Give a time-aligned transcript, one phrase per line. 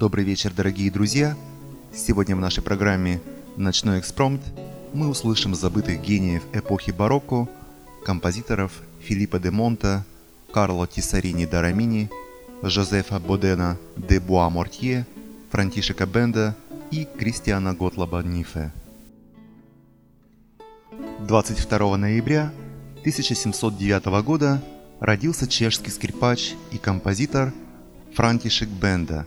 [0.00, 1.36] Добрый вечер, дорогие друзья!
[1.94, 3.20] Сегодня в нашей программе
[3.58, 4.40] «Ночной экспромт»
[4.94, 7.46] мы услышим забытых гениев эпохи барокко,
[8.02, 10.06] композиторов Филиппа де Монта,
[10.54, 12.08] Карло Тисарини Дарамини,
[12.62, 15.04] Жозефа Бодена де Буа-Мортье,
[15.50, 16.56] Франтишека Бенда
[16.90, 18.72] и Кристиана Готлоба Нифе.
[21.28, 22.50] 22 ноября
[23.00, 24.62] 1709 года
[24.98, 27.52] родился чешский скрипач и композитор
[28.14, 29.26] Франтишек Бенда.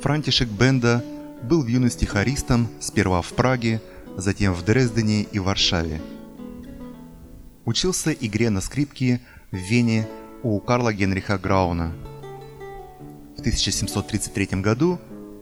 [0.00, 1.04] Франтишек Бенда
[1.42, 3.82] был в юности хористом сперва в Праге,
[4.16, 6.00] затем в Дрездене и Варшаве.
[7.64, 10.08] Учился игре на скрипке в Вене
[10.44, 11.92] у Карла Генриха Грауна.
[13.36, 15.00] В 1733 году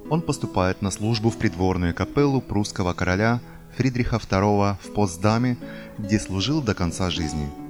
[0.08, 3.41] он поступает на службу в придворную капеллу прусского короля
[3.76, 5.58] Фридриха II в Потсдаме,
[5.98, 7.66] где служил до конца жизни.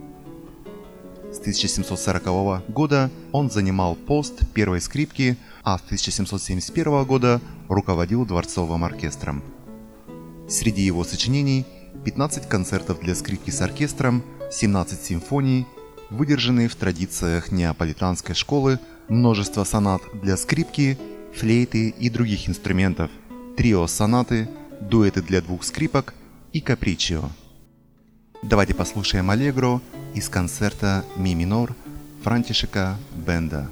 [1.36, 9.42] С 1740 года он занимал пост первой скрипки, а с 1771 года руководил дворцовым оркестром.
[10.48, 11.66] Среди его сочинений
[12.06, 15.66] 15 концертов для скрипки с оркестром, 17 симфоний,
[16.08, 20.98] выдержанные в традициях неаполитанской школы, множество сонат для скрипки,
[21.34, 23.10] флейты и других инструментов,
[23.58, 24.48] трио-сонаты,
[24.80, 26.14] дуэты для двух скрипок
[26.54, 27.28] и капричио.
[28.42, 29.82] Давайте послушаем Аллегро
[30.16, 31.74] из концерта ми минор
[32.22, 33.66] Франтишека Бенда.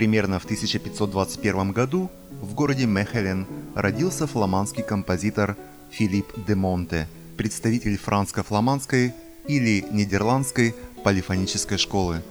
[0.00, 5.58] Примерно в 1521 году в городе Мехелен родился фламандский композитор
[5.90, 9.12] Филипп де Монте, представитель франско-фламандской
[9.46, 12.22] или нидерландской полифонической школы.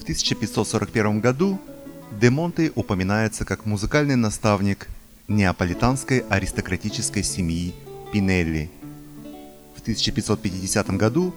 [0.00, 1.58] В 1541 году
[2.20, 4.86] де Монте упоминается как музыкальный наставник
[5.28, 7.74] неаполитанской аристократической семьи
[8.12, 8.70] Пинелли.
[9.74, 11.34] В 1550 году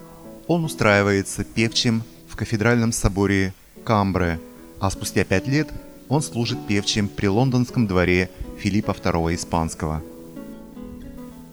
[0.48, 3.54] он устраивается певчим в кафедральном соборе
[3.84, 4.38] Камбре,
[4.84, 5.68] а спустя пять лет
[6.10, 10.02] он служит певчим при лондонском дворе Филиппа II Испанского.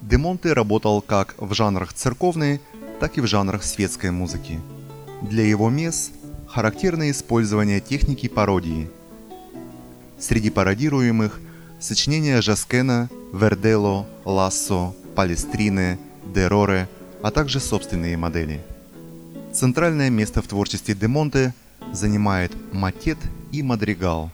[0.02, 2.60] Де Монте работал как в жанрах церковной,
[3.00, 4.60] так и в жанрах светской музыки.
[5.22, 6.12] Для его мес
[6.46, 8.90] характерно использование техники пародии.
[10.20, 11.40] Среди пародируемых
[11.80, 16.00] сочинения Жаскена, Вердело, Лассо, Палестрине,
[16.36, 16.90] Дероре,
[17.24, 18.60] а также собственные модели.
[19.54, 21.54] Центральное место в творчестве Де Монте
[21.92, 23.18] занимает макет
[23.52, 24.32] и мадригал.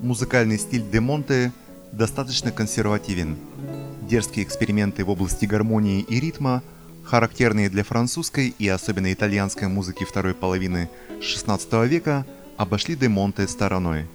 [0.00, 1.52] Музыкальный стиль Де Монте
[1.92, 3.36] достаточно консервативен.
[4.02, 6.62] Дерзкие эксперименты в области гармонии и ритма,
[7.04, 14.06] характерные для французской и особенно итальянской музыки второй половины XVI века, обошли Де Монте стороной.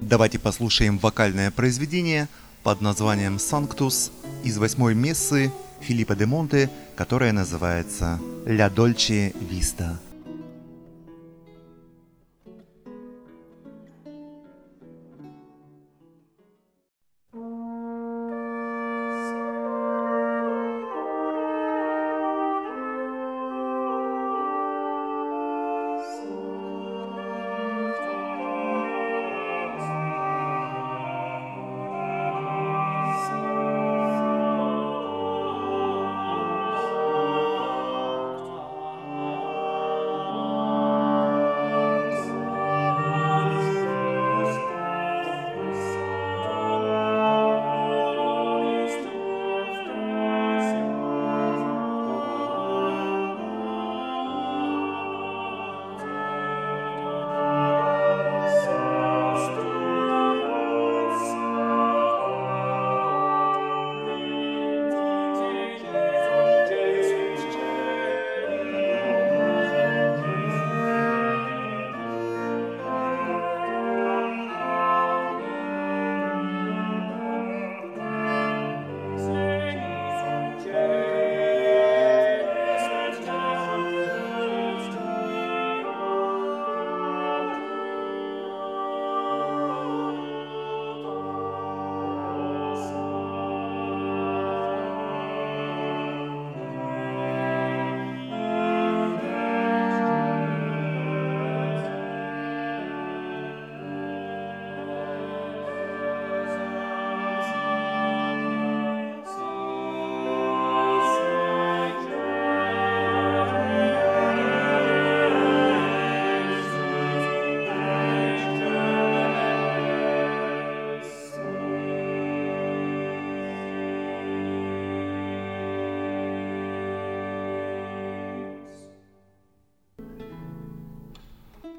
[0.00, 2.28] Давайте послушаем вокальное произведение
[2.62, 4.10] под названием «Санктус»
[4.42, 9.98] из восьмой мессы Филиппа де Монте, которая называется «Ля Дольче Виста».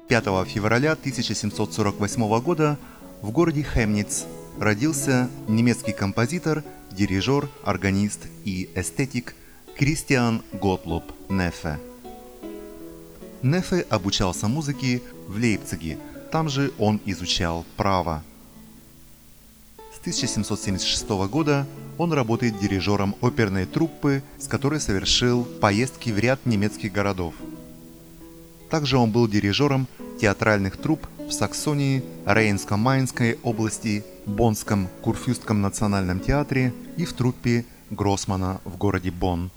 [0.08, 2.78] 5 февраля 1748 года
[3.22, 4.24] в городе Хемниц
[4.60, 9.34] родился немецкий композитор, дирижер, органист и эстетик
[9.76, 11.80] Кристиан Готлоб Нефе.
[13.42, 15.98] Нефе обучался музыке в Лейпциге,
[16.30, 18.22] там же он изучал право.
[19.92, 21.66] С 1776 года
[21.98, 27.34] он работает дирижером оперной труппы, с которой совершил поездки в ряд немецких городов–
[28.70, 29.86] также он был дирижером
[30.20, 38.76] театральных труп в Саксонии, Рейнско-Майнской области, Боннском Курфюстском национальном театре и в труппе Гроссмана в
[38.76, 39.50] городе Бонн.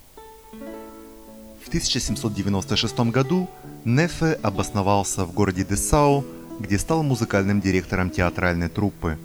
[1.64, 3.48] В 1796 году
[3.86, 6.26] Нефе обосновался в городе Десау,
[6.60, 9.18] где стал музыкальным директором театральной труппы.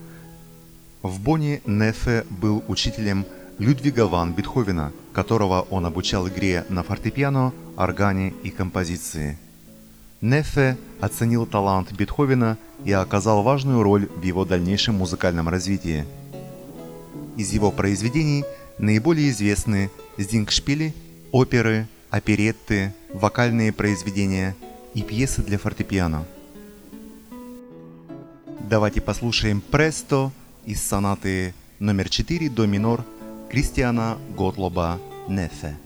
[1.03, 3.25] В Бонне Нефе был учителем
[3.59, 9.39] Людвига ван Бетховена, которого он обучал игре на фортепиано, органе и композиции.
[10.21, 16.05] Нефе оценил талант Бетховена и оказал важную роль в его дальнейшем музыкальном развитии.
[17.37, 18.45] Из его произведений
[18.79, 20.95] наиболее известны зингшпили,
[21.33, 24.55] оперы, оперетты, вокальные произведения
[24.95, 26.25] и пьесы для фортепиано.
[28.61, 30.33] Давайте послушаем «Престо»
[30.65, 33.05] из сонаты номер 4 до минор
[33.51, 35.77] Кристиана Готлоба Нефе.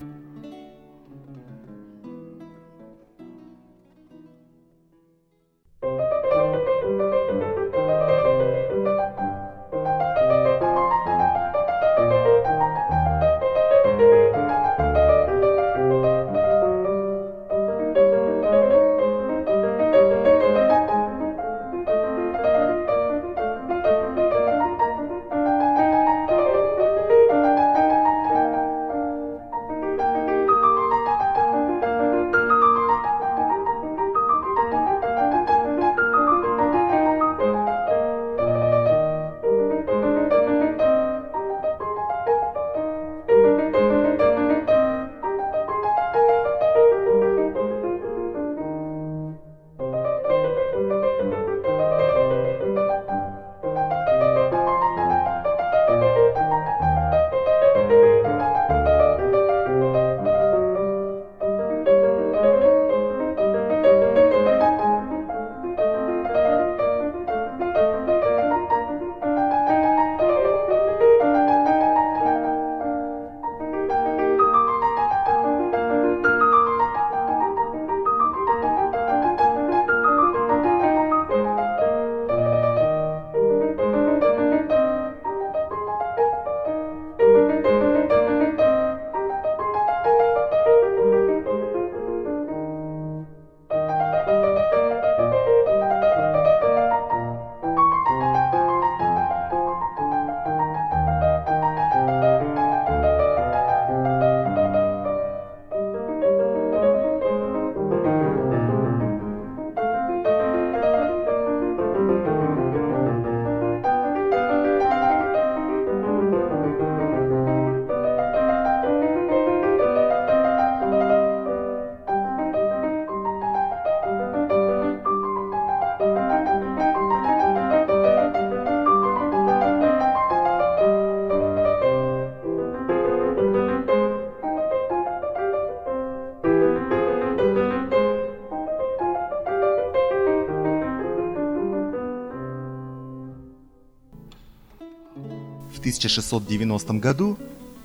[145.91, 147.39] 1690 году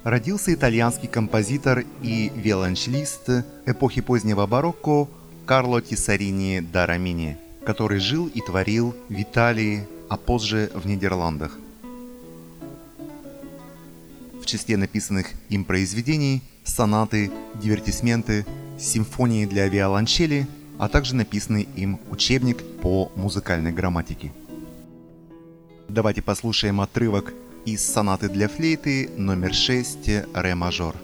[0.03, 3.29] родился итальянский композитор и виолончелист
[3.65, 5.07] эпохи позднего барокко
[5.45, 11.57] Карло Тиссарини да Рамини, который жил и творил в Италии, а позже в Нидерландах.
[14.41, 18.45] В числе написанных им произведений сонаты, дивертисменты,
[18.79, 24.33] симфонии для виолончели, а также написанный им учебник по музыкальной грамматике.
[25.87, 27.33] Давайте послушаем отрывок
[27.65, 30.95] из сонаты для флейты номер 6 ре мажор.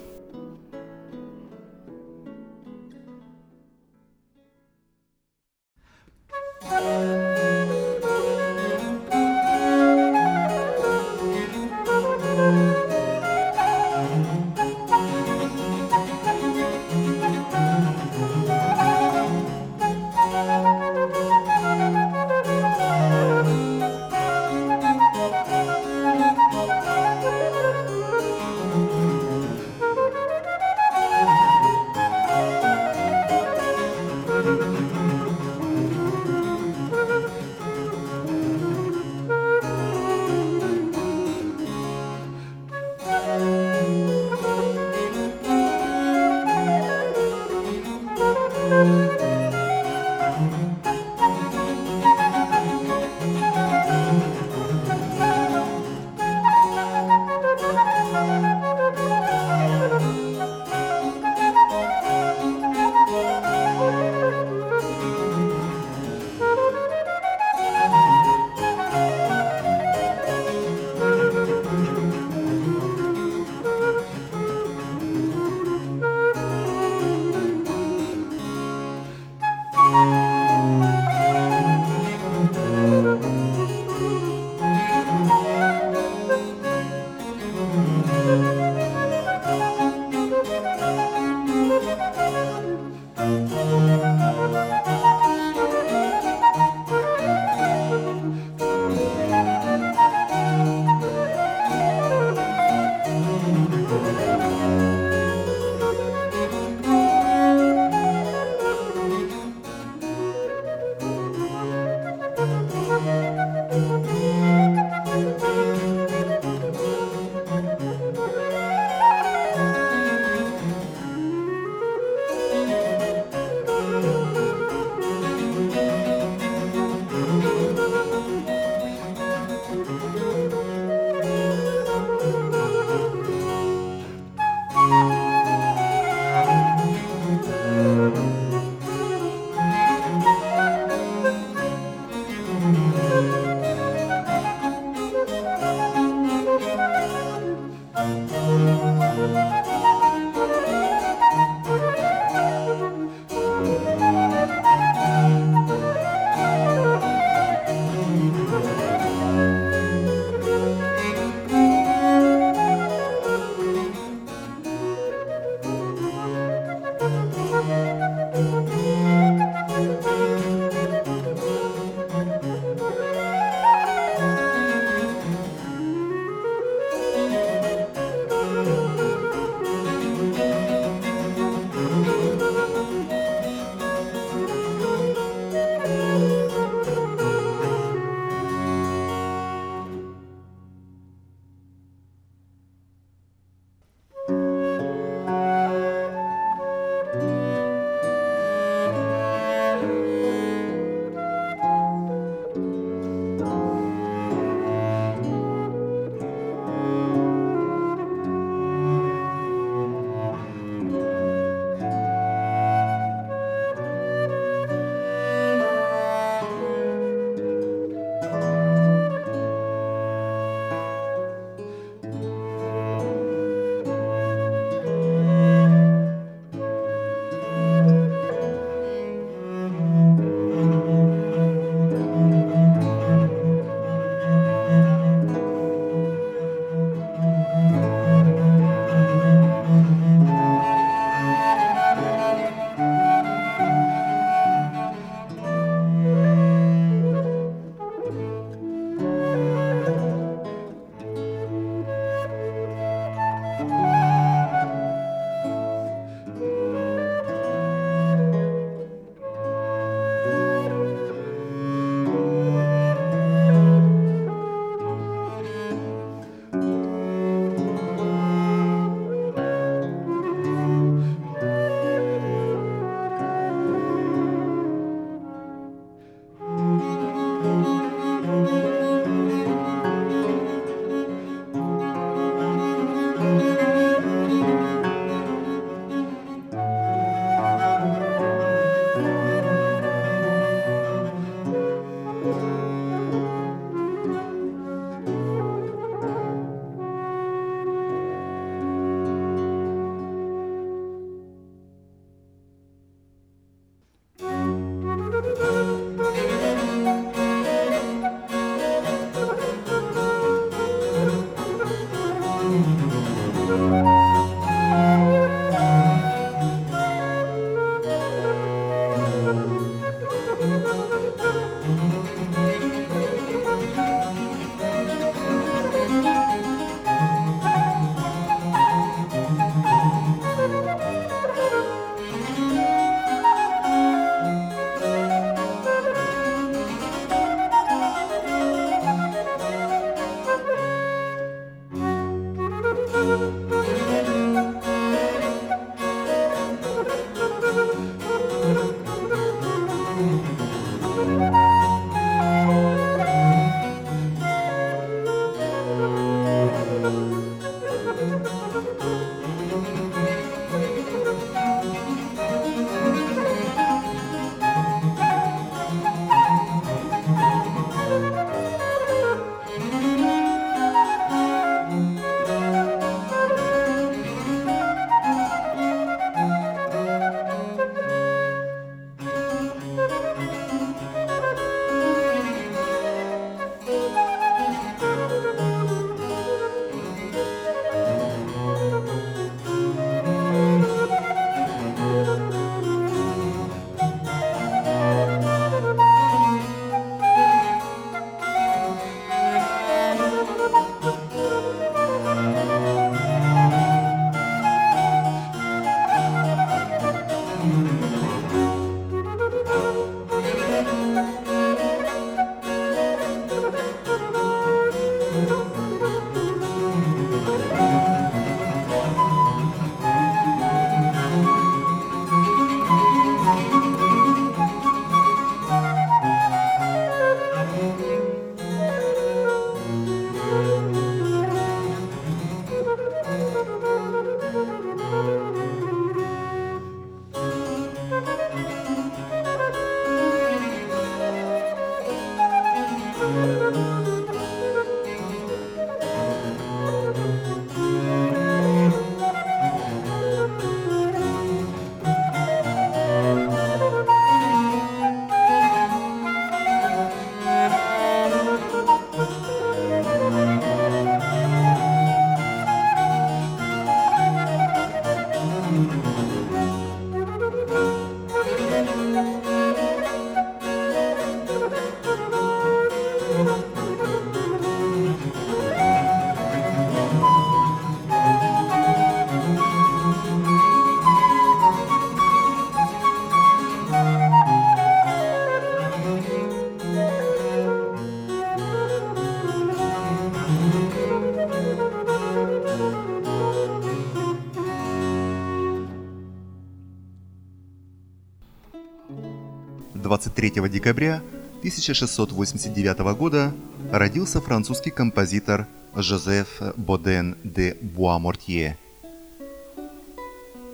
[500.20, 501.02] 23 декабря
[501.38, 503.32] 1689 года
[503.72, 508.58] родился французский композитор Жозеф Боден де Буамортье.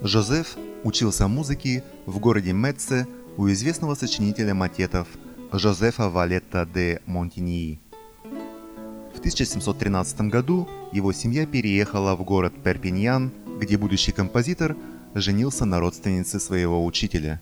[0.02, 5.08] Жозеф учился музыке в городе Метце у известного сочинителя матетов
[5.50, 7.80] Жозефа Валетта де Монтиньи.
[9.16, 14.76] В 1713 году его семья переехала в город Перпиньян, где будущий композитор
[15.14, 17.40] женился на родственнице своего учителя.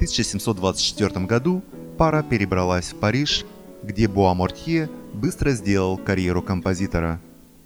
[0.00, 1.62] В 1724 году
[1.98, 3.44] пара перебралась в Париж,
[3.82, 7.20] где Буамортье быстро сделал карьеру композитора,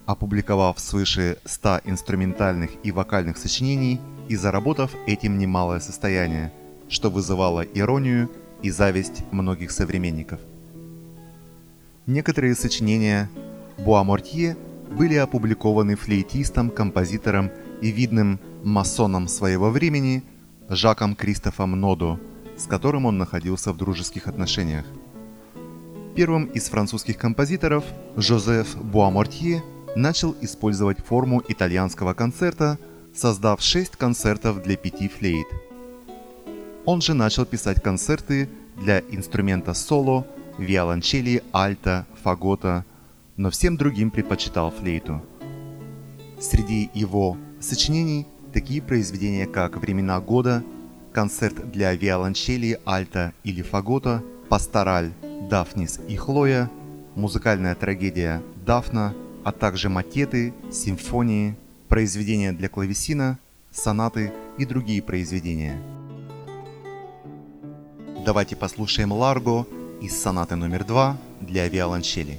[0.05, 6.53] опубликовав свыше 100 инструментальных и вокальных сочинений и заработав этим немалое состояние,
[6.89, 8.29] что вызывало иронию
[8.63, 10.41] и зависть многих современников.
[12.07, 13.31] Некоторые сочинения
[13.79, 14.57] Буамортье
[14.91, 20.25] были опубликованы флейтистом, композитором и видным масоном своего времени
[20.69, 22.19] Жаком Кристофом Нодо,
[22.57, 24.87] с которым он находился в дружеских отношениях.
[26.15, 27.85] Первым из французских композиторов
[28.17, 29.63] Жозеф Буамортье
[29.97, 32.79] начал использовать форму итальянского концерта,
[33.15, 35.47] создав шесть концертов для пяти флейт.
[36.85, 40.27] Он же начал писать концерты для инструмента соло,
[40.59, 42.85] виолончели, альта, фагота,
[43.37, 45.23] но всем другим предпочитал флейту.
[46.41, 50.63] Среди его сочинений такие произведения, как «Времена года»,
[51.13, 55.11] концерт для виолончели, альта или фагота, пастораль,
[55.51, 56.71] дафнис и хлоя,
[57.17, 59.13] музыкальная трагедия «Дафна»,
[59.43, 61.57] а также макеты, симфонии,
[61.89, 63.39] произведения для клавесина,
[63.73, 65.77] сонаты и другие произведения.
[68.25, 69.67] Давайте послушаем Ларго
[70.01, 72.39] из сонаты номер два для виолончели.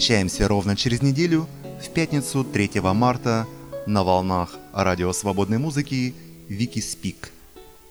[0.00, 1.46] Встречаемся ровно через неделю,
[1.78, 3.46] в пятницу 3 марта,
[3.86, 6.14] на волнах Радио Свободной Музыки
[6.48, 7.30] Вики Спик.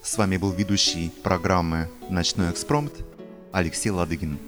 [0.01, 2.93] С вами был ведущий программы «Ночной экспромт»
[3.51, 4.39] Алексей Ладыгин.